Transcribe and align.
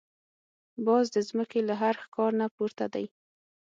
باز 0.85 1.05
د 1.15 1.17
زمکې 1.27 1.59
له 1.69 1.75
هر 1.81 1.95
ښکار 2.03 2.31
نه 2.41 2.47
پورته 2.55 2.85
دی 2.93 3.05